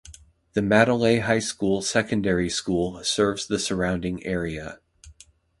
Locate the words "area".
4.25-4.79